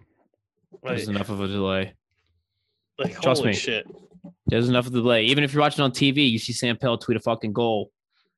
[0.83, 1.93] Like, there's enough of a delay.
[2.99, 3.53] like Trust me.
[3.53, 3.87] shit.
[4.47, 5.23] There's enough of the delay.
[5.25, 7.91] Even if you're watching on TV, you see Sam Pell tweet a fucking goal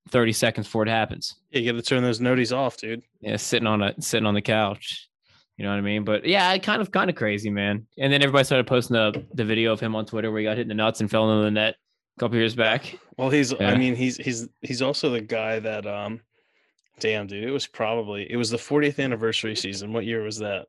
[0.10, 1.36] 30 seconds before it happens.
[1.52, 3.04] Yeah, you got to turn those noties off, dude.
[3.22, 5.10] Yeah, sitting on a sitting on the couch.
[5.58, 6.04] You know what I mean?
[6.04, 7.88] But yeah, it kind of kind of crazy, man.
[7.98, 10.58] And then everybody started posting the the video of him on Twitter where he got
[10.58, 11.76] hit in the nuts and fell into the net
[12.16, 12.98] a couple years back.
[13.18, 13.52] Well, he's.
[13.52, 13.72] Yeah.
[13.72, 15.86] I mean, he's he's he's also the guy that.
[15.86, 16.22] um
[17.00, 17.44] Damn, dude.
[17.44, 19.94] It was probably it was the 40th anniversary season.
[19.94, 20.66] What year was that?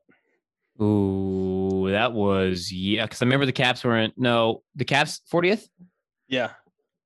[0.81, 3.05] Ooh, that was yeah.
[3.05, 5.67] Because I remember the Caps weren't no the Caps 40th.
[6.27, 6.51] Yeah,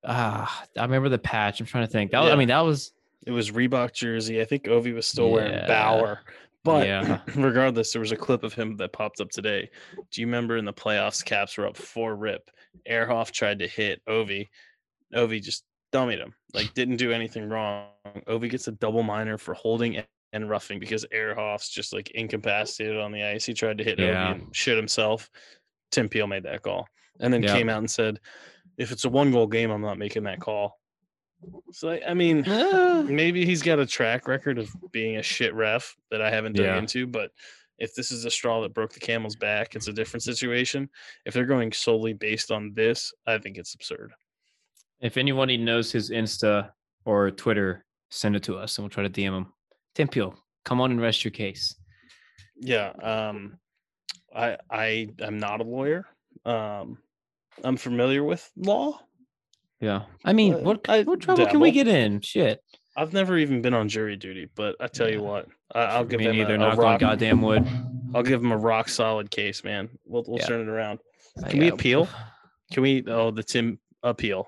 [0.05, 1.59] Ah, I remember the patch.
[1.59, 2.11] I'm trying to think.
[2.11, 2.91] That was, I mean that was
[3.25, 4.41] it was Reebok jersey.
[4.41, 6.19] I think Ovi was still wearing Bauer.
[6.63, 7.19] But Yeah.
[7.35, 9.69] regardless, there was a clip of him that popped up today.
[10.11, 12.49] Do you remember in the playoffs, Caps were up four rip.
[12.89, 14.47] Ehrhoff tried to hit Ovi.
[15.13, 15.63] Ovi just
[15.93, 16.33] dummied him.
[16.53, 17.87] Like didn't do anything wrong.
[18.27, 23.11] Ovi gets a double minor for holding and- roughing because Ehrhoff's just like incapacitated on
[23.11, 23.45] the ice.
[23.45, 24.33] He tried to hit Yeah.
[24.33, 25.29] Ovi and shit himself.
[25.91, 26.87] Tim Peel made that call.
[27.19, 27.53] And then Yeah.
[27.53, 28.19] came out and said,
[28.77, 30.79] if it's a one goal game, I'm not making that call.
[31.71, 33.03] So I- mean, Ah.
[33.05, 36.65] maybe he's got a track record of being a shit ref that I haven't dug
[36.65, 36.77] Yeah.
[36.77, 37.31] into, but
[37.79, 40.89] if this is a straw that broke the camel's back, it's a different situation.
[41.25, 44.13] If they're going solely based on this, I think it's absurd.
[45.01, 46.71] If anybody knows his Insta
[47.03, 49.33] or Twitter, send it to us and we'll try to DM
[49.97, 50.07] him.
[50.09, 51.75] Peel, come on and rest your case.
[52.55, 53.59] Yeah, um
[54.33, 56.07] I I am not a lawyer.
[56.45, 57.02] Um
[57.63, 58.99] I'm familiar with law.
[59.79, 60.03] Yeah.
[60.23, 62.21] I mean, Uh, what, I what trouble can we get in?
[62.21, 62.61] Shit.
[62.95, 66.19] I've never even been on jury duty, but I tell you what, I, I'll give
[66.19, 66.55] Me them neither.
[66.55, 67.67] a, a on rock, goddamn wood.
[68.13, 69.89] I'll give them a rock solid case, man.
[70.05, 70.45] We'll we'll Yeah.
[70.47, 70.99] turn it around.
[71.49, 71.73] Can we yeah.
[71.73, 72.07] appeal?
[72.71, 73.03] Can we?
[73.07, 74.47] Oh, the Tim appeal.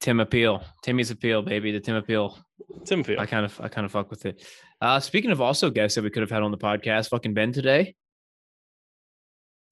[0.00, 0.62] Tim Appeal.
[0.82, 1.72] Timmy's Appeal, baby.
[1.72, 2.38] The Tim Appeal.
[2.86, 3.20] Tim appeal.
[3.20, 4.42] I kind of I kind of fuck with it.
[4.80, 7.52] Uh speaking of also guests that we could have had on the podcast, fucking Ben
[7.52, 7.94] today.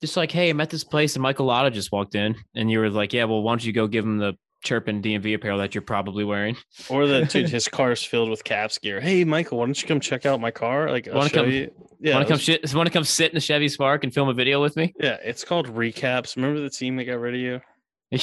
[0.00, 2.78] Just like, hey, I'm at this place and Michael Latta just walked in, and you
[2.78, 4.34] were like, Yeah, well, why don't you go give him the
[4.64, 6.56] chirping DMV apparel that you're probably wearing?
[6.88, 9.00] Or the dude, his car's filled with caps gear.
[9.00, 10.88] Hey, Michael, why don't you come check out my car?
[10.90, 11.70] Like, I'll Wanna come- you.
[12.00, 14.28] Yeah, want to come shit want to come sit in the Chevy Spark and film
[14.28, 14.94] a video with me?
[15.00, 15.16] yeah.
[15.24, 16.36] It's called recaps.
[16.36, 17.60] Remember the team that got rid of you?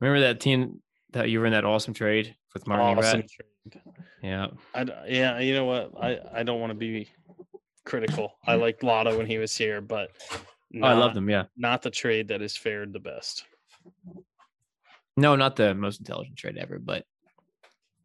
[0.00, 3.20] Remember that team that you were in that awesome trade with Martin Awesome.
[3.20, 3.82] Erat?
[4.22, 4.46] Yeah.
[4.74, 5.38] I, yeah.
[5.38, 5.92] You know what?
[6.02, 7.08] I I don't want to be
[7.88, 8.34] critical.
[8.46, 11.30] I liked Latta when he was here, but Oh, I love not- them.
[11.30, 11.44] Yeah.
[11.56, 13.44] Not the trade that has fared the best.
[15.16, 17.04] No, not the most intelligent trade ever, but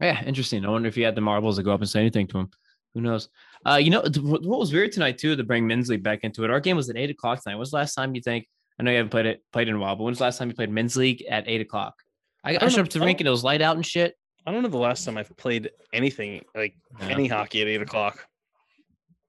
[0.01, 0.65] yeah, interesting.
[0.65, 2.49] I wonder if he had the marbles to go up and say anything to him.
[2.93, 3.29] Who knows?
[3.65, 6.49] Uh, you know what was weird tonight too to bring Minsley back into it.
[6.51, 7.55] Our game was at eight o'clock tonight.
[7.55, 8.47] When's the last time you think?
[8.79, 10.49] I know you haven't played it played in a while, but when's the last time
[10.49, 11.95] you played men's league at eight o'clock?
[12.43, 13.85] I, I don't showed up to the I rink and it was light out and
[13.85, 14.15] shit.
[14.45, 17.07] I don't know the last time I've played anything like Yeah.
[17.09, 18.25] any hockey at eight o'clock.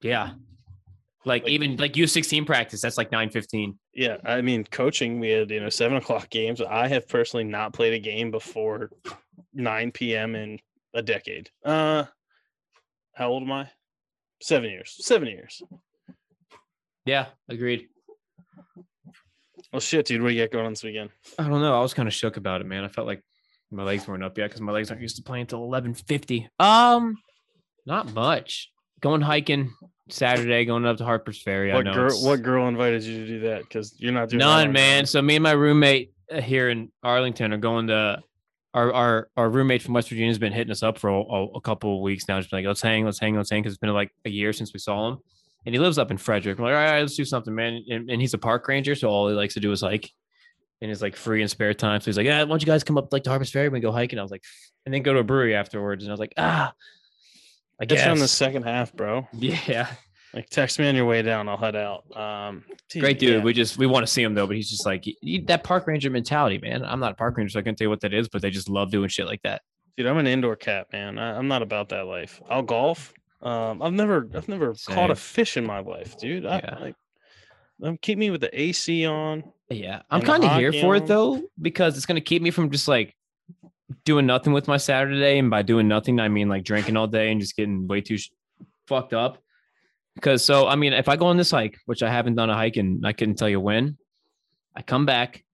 [0.05, 0.33] Yeah,
[1.25, 2.81] like, Like- even like U sixteen practice.
[2.83, 3.79] That's like nine fifteen.
[3.95, 6.61] Yeah, I mean, coaching, we had, you know, seven o'clock games.
[6.61, 8.91] I have personally not played a game before
[9.55, 10.35] 9 p.m.
[10.35, 10.59] in
[10.95, 11.49] a decade.
[11.65, 12.05] Uh,
[13.15, 13.71] how old am I?
[14.43, 14.95] Seven years.
[14.99, 15.63] Seven years.
[17.07, 17.87] Yeah, agreed.
[19.73, 20.23] Well, shit, dude.
[20.23, 21.11] What do you got going on this weekend?
[21.39, 21.75] I don't know.
[21.79, 22.85] I was kind of shook about it, man.
[22.85, 23.23] I felt like
[23.71, 26.49] my legs weren't up yet because my legs aren't used to playing until eleven fifty.
[26.59, 27.17] Um,
[27.87, 28.71] not much.
[29.01, 29.73] Going hiking
[30.09, 31.73] Saturday, going up to Harper's Ferry.
[31.73, 32.07] I What girl?
[32.07, 33.63] it's- What girl invited you to do that?
[33.63, 35.07] Because you're not doing none, on man.
[35.07, 38.21] So me and my roommate uh, here in Arlington are going to.
[38.75, 41.21] Our, our our roommate from West Virginia has been hitting us up for a,
[41.57, 42.41] a, couple of weeks now.
[42.41, 44.73] Just like, let's hang, let's hang, let's hang, because it's been like a year since
[44.73, 45.19] we saw him,
[45.65, 46.59] and he lives up in Frederick.
[46.59, 47.85] We're like, all right, let's do something, man.
[47.89, 50.11] And, and he's a park ranger, so all he likes to do is hike,
[50.81, 52.01] in his like free and spare time.
[52.01, 53.73] So he's like, yeah, why don't you guys come up like to Harper's Ferry and
[53.73, 54.19] we go hiking?
[54.19, 54.43] I was like,
[54.85, 56.03] and then go to a brewery afterwards.
[56.03, 56.73] And I was like, ah,
[57.81, 58.05] I Get guess.
[58.07, 59.27] you on the second half, bro.
[59.33, 59.89] yeah,
[60.33, 61.49] Like, text me on your way down.
[61.49, 62.05] I'll head out.
[62.17, 62.65] Um,
[62.99, 63.31] great dude.
[63.39, 63.43] yeah.
[63.43, 65.87] We just we want to see him though, but he's just like he- that park
[65.87, 66.85] ranger mentality, man.
[66.85, 68.51] I'm not a park ranger, so I can't tell you what that is, but they
[68.51, 69.63] just love doing shit like that.
[69.97, 71.19] Dude, I'm an indoor cat, man.
[71.19, 72.41] I, I'm not about that life.
[72.51, 73.13] I'll golf.
[73.43, 76.47] Um, I've never I've never caught a fish in my life, dude.
[76.47, 76.79] I, Yeah.
[76.81, 76.95] like,
[77.83, 79.45] um, keep me with the AC on.
[79.69, 82.71] Yeah, I'm kind of here hockey for it though because it's gonna keep me from
[82.71, 83.15] just like
[84.05, 87.31] doing nothing with my Saturday, and by doing nothing, I mean like drinking all day
[87.31, 88.31] and just getting way too sh-
[88.87, 89.39] fucked up.
[90.15, 92.55] Because so, I mean, if I go on this hike, which I haven't done a
[92.55, 93.99] hike and I couldn't tell you when,
[94.77, 95.45] I come back,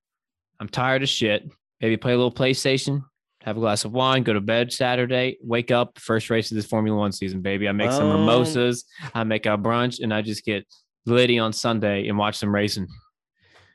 [0.61, 1.51] I'm tired of shit.
[1.81, 3.03] Maybe play a little PlayStation,
[3.43, 6.67] have a glass of wine, go to bed Saturday, wake up, first race of this
[6.67, 7.69] Formula One season, baby.
[7.69, 10.67] I make some Um, mimosas, I make a brunch, and I just get
[11.07, 12.87] litty on Sunday and watch some racing.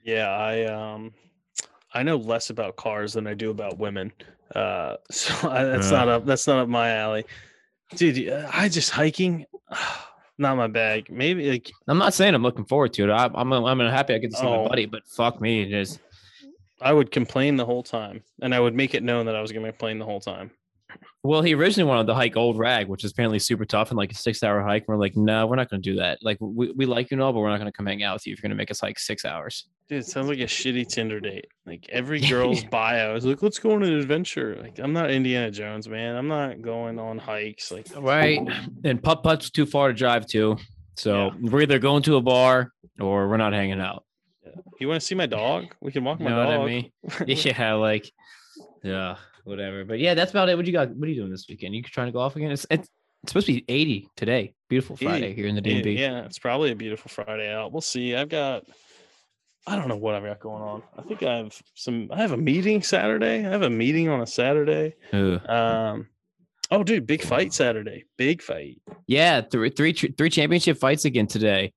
[0.03, 1.13] Yeah, I um
[1.91, 4.11] I know less about cars than I do about women.
[4.53, 5.97] Uh so I, that's Uh.
[5.97, 7.25] not up that's not up my alley.
[7.95, 9.45] Dude, yeah, I just hiking
[10.37, 11.09] not my bag.
[11.09, 13.09] Maybe like I'm not saying I'm looking forward to it.
[13.09, 14.63] I, I'm I'm happy I get to see Oh.
[14.63, 15.99] my buddy, but fuck me, it is.
[16.81, 19.51] I would complain the whole time and I would make it known that I was
[19.51, 20.51] going to complain the whole time.
[21.23, 24.11] Well, he originally wanted to hike Old Rag, which is apparently super tough and like
[24.11, 24.85] a six hour hike.
[24.87, 26.19] We're like, no, we're not going to do that.
[26.21, 28.13] Like, we, we like you and all, but we're not going to come hang out
[28.15, 29.67] with you if you're going to make us hike six hours.
[29.89, 31.45] Dude, it sounds like a shitty Tinder date.
[31.65, 34.57] Like every girl's bio is like, let's go on an adventure.
[34.61, 36.15] Like I'm not Indiana Jones, man.
[36.15, 37.71] I'm not going on hikes.
[37.71, 38.39] Like Right.
[38.83, 40.57] And putt putt's too far to drive to.
[40.97, 41.49] So Yeah.
[41.49, 44.03] we're either going to a bar or we're not hanging out.
[44.79, 45.65] you want to see my dog?
[45.81, 46.59] We can walk You my know dog.
[46.59, 46.91] what I mean?
[47.27, 47.73] yeah.
[47.73, 48.09] Like,
[48.83, 49.85] yeah, whatever.
[49.85, 50.57] But yeah, that's about it.
[50.57, 50.89] What you got?
[50.89, 51.73] What are you doing this weekend?
[51.73, 52.51] You trying to go off again?
[52.51, 52.89] It's, it's,
[53.23, 54.53] it's supposed to be 80 today.
[54.69, 55.05] Beautiful 80.
[55.05, 55.97] Friday here in the DMV.
[55.97, 57.71] Yeah, it's probably a beautiful Friday out.
[57.71, 58.15] We'll see.
[58.15, 58.65] I've got
[59.67, 60.83] I don't know what I've got going on.
[60.95, 63.39] I think I have some I have a meeting Saturday.
[63.45, 64.95] I have a meeting on a Saturday.
[65.11, 65.41] Ugh.
[65.49, 66.07] Um
[66.69, 68.05] oh dude, big fight Saturday.
[68.17, 68.79] Big fight.
[69.07, 71.73] Yeah, three three three championship fights again today.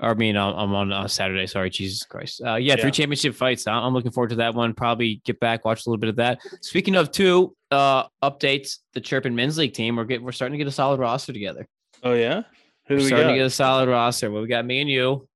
[0.00, 1.46] Or, I mean, I'm on uh, Saturday.
[1.46, 2.40] Sorry, Jesus Christ.
[2.44, 2.82] Uh, yeah, Yeah.
[2.82, 3.66] three championship fights.
[3.66, 4.72] I'm looking forward to that one.
[4.74, 6.38] Probably get back, watch a little bit of that.
[6.62, 9.96] Speaking of two uh, updates, the Chirpin Men's League team.
[9.96, 11.66] We're getting we're starting to get a solid roster together.
[12.02, 12.42] Oh yeah?
[12.88, 13.32] Who We're we starting got?
[13.32, 14.30] to get a solid roster.
[14.30, 15.28] Well, we got me and you.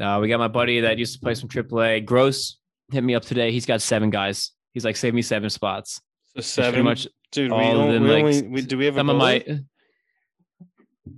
[0.00, 2.04] Uh, we got my buddy that used to play some AAA.
[2.04, 2.58] Gross
[2.92, 3.52] hit me up today.
[3.52, 4.52] He's got seven guys.
[4.74, 6.00] He's like, save me seven spots.
[6.26, 8.78] so pretty seven much dude, we, all of don't, them, we like, only we, do
[8.78, 9.44] we have a some of my.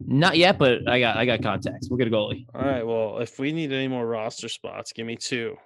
[0.07, 1.89] Not yet, but I got I got contacts.
[1.89, 2.47] We'll get a goalie.
[2.55, 5.57] All right, well, if we need any more roster spots, give me two.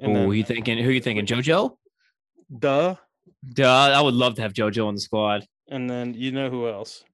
[0.00, 0.78] And Oh, then, you thinking?
[0.78, 1.26] Who you thinking?
[1.26, 1.76] JoJo?
[2.58, 2.96] duh.
[3.52, 5.46] Duh, I would love to have JoJo on the squad.
[5.68, 7.04] And then you know who else?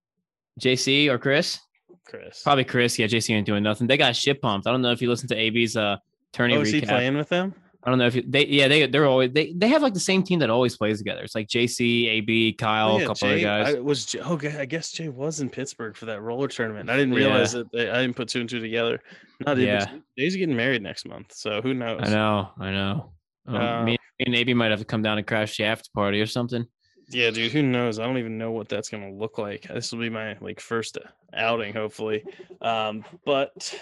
[0.61, 1.59] JC or Chris?
[2.07, 2.43] Chris.
[2.43, 2.99] Probably Chris.
[2.99, 3.87] Yeah, JC ain't doing nothing.
[3.87, 4.67] They got shit pumped.
[4.67, 5.97] I don't know if you listen to AB's uh
[6.33, 7.55] tourney Oh, is he playing with them?
[7.83, 10.01] I don't know if you, they yeah they they're always they they have like the
[10.01, 11.23] same team that always plays together.
[11.23, 13.75] It's like JC, AB, Kyle, Oh, a couple Jay, other guys.
[13.77, 14.59] I was okay.
[14.59, 16.91] I guess Jay was in Pittsburgh for that roller tournament.
[16.91, 17.19] I didn't Yeah.
[17.27, 17.73] realize that.
[17.73, 19.01] They, I didn't put two and two together.
[19.47, 19.69] Not even.
[19.75, 19.87] Yeah.
[20.19, 22.01] Jay's getting married next month, so who knows?
[22.05, 23.13] I know, I know.
[23.47, 25.89] Um, Uh, me, me and AB might have to come down and crash the after
[25.95, 26.67] party or something.
[27.09, 27.51] Yeah, dude.
[27.51, 27.99] Who knows?
[27.99, 29.63] I don't even know what that's gonna look like.
[29.63, 30.99] This will be my like first
[31.33, 32.25] outing, hopefully.
[32.61, 33.75] Um, but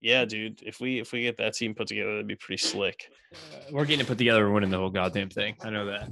[0.00, 0.62] yeah, dude.
[0.62, 3.08] If we if we get that team put together, that'd be pretty slick.
[3.70, 4.46] We're getting it put together.
[4.46, 5.56] We're winning the whole goddamn thing.
[5.62, 6.08] I know that.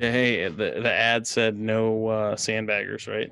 [0.00, 3.30] Hey, the the ad said no uh, sandbaggers, right?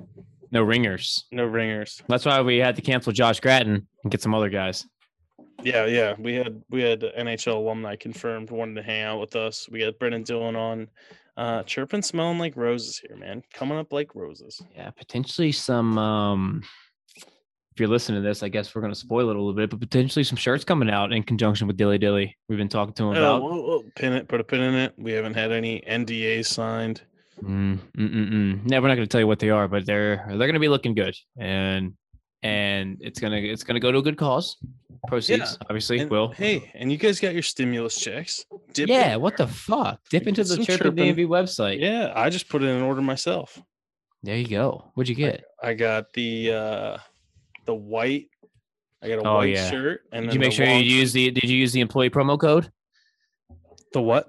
[0.51, 1.25] No ringers.
[1.31, 2.01] No ringers.
[2.07, 4.85] That's why we had to cancel Josh Gratton and get some other guys.
[5.63, 6.15] Yeah, yeah.
[6.19, 9.67] We had we had NHL alumni confirmed wanted to hang out with us.
[9.69, 10.87] We got Brendan Dillon on.
[11.37, 13.43] Uh chirping smelling like roses here, man.
[13.53, 14.61] Coming up like roses.
[14.73, 15.97] Yeah, potentially some.
[15.97, 16.63] um
[17.75, 19.81] If you're listening to this, I guess we're gonna spoil it a little bit, but
[19.81, 22.37] potentially some shirts coming out in conjunction with Dilly Dilly.
[22.47, 23.41] We've been talking to him Oh, about.
[23.41, 24.93] whoa, whoa, pin it, put a pin in it.
[24.97, 27.01] We haven't had any NDAs signed.
[27.43, 28.65] Mm, mm, mm, mm.
[28.65, 30.59] No, we're not going to tell you what they are, but they're they're going to
[30.61, 31.95] be looking good, and
[32.43, 34.55] and it's gonna it's gonna go to a good cause.
[35.09, 36.29] Proceeds, obviously, And, will.
[36.29, 38.45] Hey, and you guys got your stimulus checks.
[38.71, 39.99] Dip yeah, what the fuck?
[40.09, 40.95] Dip into the chirpin'.
[40.95, 41.81] DMV website.
[41.81, 43.61] Yeah, I just put it in order myself.
[44.23, 44.91] There you go.
[44.93, 45.43] What'd you get?
[45.61, 46.97] I got the uh
[47.65, 48.29] the white.
[49.01, 49.69] I got a Oh, white yeah.
[49.69, 50.01] shirt.
[50.11, 51.31] And Did you make sure you use the?
[51.31, 52.71] Did you use the employee promo code?
[53.93, 54.27] the what?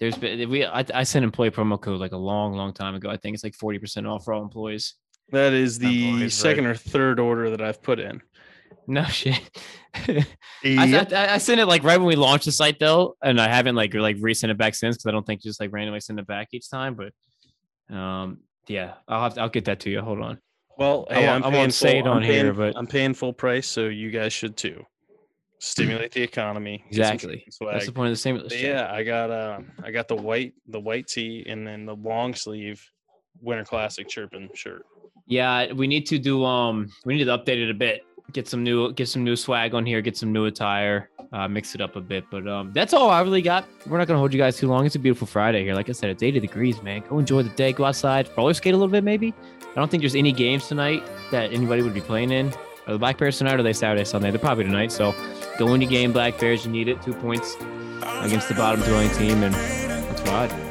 [0.00, 3.10] There's been we I, I sent employee promo code like a long long time ago.
[3.10, 4.94] I think it's like forty percent off for all employees.
[5.30, 8.22] That is the always second or third order that I've put in.
[8.86, 9.40] No shit.
[9.94, 10.24] I,
[10.64, 13.74] I, I sent it like right when we launched the site though, and I haven't
[13.74, 16.26] like like resent it back since because I don't think just like randomly send it
[16.26, 16.96] back each time.
[16.96, 20.00] But um, yeah, I'll have to, I'll get that to you.
[20.00, 20.38] Hold on.
[20.78, 22.86] Well, I hey, won't- I'm I won't paying say it on I'm here, but- I'm
[22.86, 24.86] paying full price, so you guys should too.
[25.60, 26.84] Stimulate the economy.
[26.88, 27.44] Exactly.
[27.60, 28.40] That's the point of the same.
[28.52, 32.32] Yeah, I got uh, I got the white the white tee and then the long
[32.32, 32.80] sleeve
[33.40, 34.86] Winter Classic chirping shirt.
[35.26, 38.62] Yeah, we need to do um we need to update it a bit get some
[38.62, 41.96] new get some new swag on here, get some new attire, uh, mix it up
[41.96, 42.24] a bit.
[42.30, 43.66] But um, that's all I really got.
[43.86, 44.86] We're not gonna hold you guys too long.
[44.86, 45.74] It's a beautiful Friday here.
[45.74, 47.02] Like I said, it's 80 degrees, man.
[47.08, 47.72] Go enjoy the day.
[47.72, 49.34] Go outside, roller skate a little bit, maybe.
[49.62, 52.52] I don't think there's any games tonight that anybody would be playing in.
[52.86, 53.54] Are the Black Bears tonight?
[53.54, 54.30] Or are they Saturday, Sunday?
[54.30, 54.90] They're probably tonight.
[54.90, 55.14] So
[55.58, 56.64] go into game, Black Bears.
[56.64, 57.00] You need it.
[57.02, 57.56] Two points
[58.22, 60.67] against the bottom dwelling team, and let's ride.